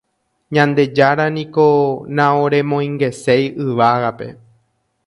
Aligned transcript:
Ñandejára 0.55 1.25
niko 1.35 1.67
naoremoingeséi 2.15 3.45
yvágape. 3.63 4.27